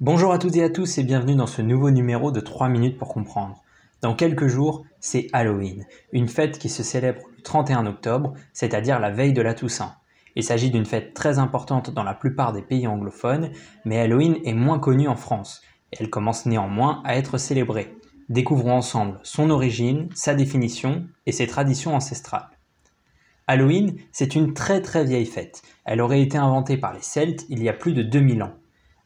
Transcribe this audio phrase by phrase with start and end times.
[0.00, 2.98] Bonjour à toutes et à tous et bienvenue dans ce nouveau numéro de 3 minutes
[2.98, 3.62] pour comprendre.
[4.02, 9.12] Dans quelques jours, c'est Halloween, une fête qui se célèbre le 31 octobre, c'est-à-dire la
[9.12, 9.94] veille de la Toussaint.
[10.34, 13.50] Il s'agit d'une fête très importante dans la plupart des pays anglophones,
[13.84, 15.62] mais Halloween est moins connue en France,
[15.92, 17.94] elle commence néanmoins à être célébrée.
[18.28, 22.50] Découvrons ensemble son origine, sa définition et ses traditions ancestrales.
[23.46, 25.62] Halloween, c'est une très très vieille fête.
[25.84, 28.54] Elle aurait été inventée par les Celtes il y a plus de 2000 ans.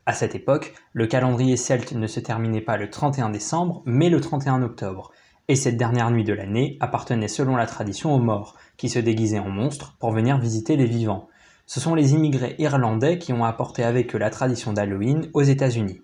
[0.09, 4.23] À cette époque, le calendrier celte ne se terminait pas le 31 décembre, mais le
[4.23, 5.13] 31 octobre.
[5.49, 9.39] Et cette dernière nuit de l'année appartenait selon la tradition aux morts, qui se déguisaient
[9.39, 11.29] en monstres pour venir visiter les vivants.
[11.67, 16.01] Ce sont les immigrés irlandais qui ont apporté avec eux la tradition d'Halloween aux États-Unis.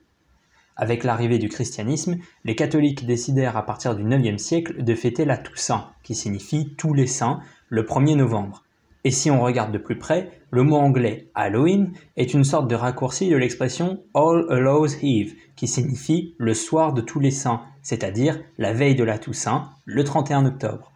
[0.76, 5.38] Avec l'arrivée du christianisme, les catholiques décidèrent à partir du IXe siècle de fêter la
[5.38, 7.40] Toussaint, qui signifie tous les saints,
[7.70, 8.63] le 1er novembre.
[9.06, 12.74] Et si on regarde de plus près, le mot anglais Halloween est une sorte de
[12.74, 18.40] raccourci de l'expression All Hallows Eve, qui signifie le soir de tous les saints, c'est-à-dire
[18.56, 20.90] la veille de la Toussaint, le 31 octobre.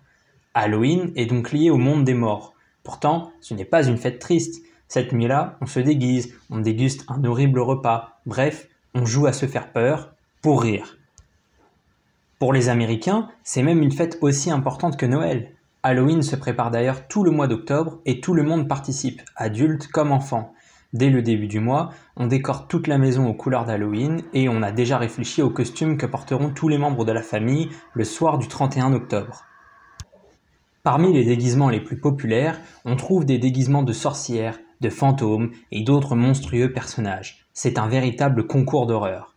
[0.55, 2.55] Halloween est donc lié au monde des morts.
[2.83, 4.65] Pourtant, ce n'est pas une fête triste.
[4.89, 9.45] Cette nuit-là, on se déguise, on déguste un horrible repas, bref, on joue à se
[9.45, 10.97] faire peur pour rire.
[12.39, 15.53] Pour les Américains, c'est même une fête aussi importante que Noël.
[15.83, 20.11] Halloween se prépare d'ailleurs tout le mois d'octobre et tout le monde participe, adultes comme
[20.11, 20.53] enfants.
[20.93, 24.63] Dès le début du mois, on décore toute la maison aux couleurs d'Halloween et on
[24.63, 28.39] a déjà réfléchi aux costumes que porteront tous les membres de la famille le soir
[28.39, 29.45] du 31 octobre.
[30.83, 35.83] Parmi les déguisements les plus populaires, on trouve des déguisements de sorcières, de fantômes et
[35.83, 37.47] d'autres monstrueux personnages.
[37.53, 39.35] C'est un véritable concours d'horreur.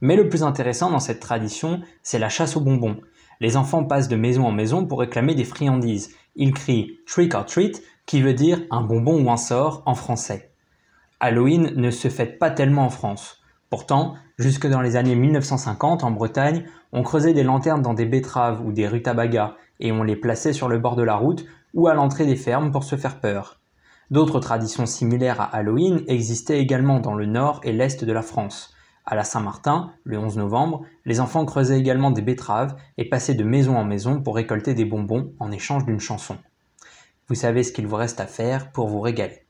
[0.00, 3.00] Mais le plus intéressant dans cette tradition, c'est la chasse aux bonbons.
[3.40, 6.14] Les enfants passent de maison en maison pour réclamer des friandises.
[6.36, 10.50] Ils crient trick or treat, qui veut dire un bonbon ou un sort en français.
[11.20, 13.42] Halloween ne se fête pas tellement en France.
[13.70, 18.64] Pourtant, jusque dans les années 1950, en Bretagne, on creusait des lanternes dans des betteraves
[18.64, 21.44] ou des rutabagas et on les plaçait sur le bord de la route
[21.74, 23.60] ou à l'entrée des fermes pour se faire peur.
[24.10, 28.74] D'autres traditions similaires à Halloween existaient également dans le nord et l'est de la France.
[29.10, 33.42] À la Saint-Martin, le 11 novembre, les enfants creusaient également des betteraves et passaient de
[33.42, 36.36] maison en maison pour récolter des bonbons en échange d'une chanson.
[37.26, 39.46] Vous savez ce qu'il vous reste à faire pour vous régaler.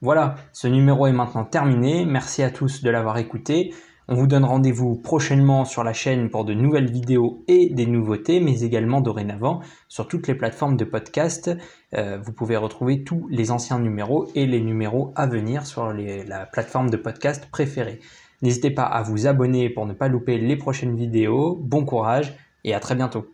[0.00, 2.06] Voilà, ce numéro est maintenant terminé.
[2.06, 3.74] Merci à tous de l'avoir écouté.
[4.08, 8.40] On vous donne rendez-vous prochainement sur la chaîne pour de nouvelles vidéos et des nouveautés,
[8.40, 11.50] mais également dorénavant sur toutes les plateformes de podcast.
[11.92, 16.46] Euh, vous pouvez retrouver tous les anciens numéros et les numéros à venir sur la
[16.46, 18.00] plateforme de podcast préférée.
[18.42, 21.58] N'hésitez pas à vous abonner pour ne pas louper les prochaines vidéos.
[21.60, 23.26] Bon courage et à très bientôt.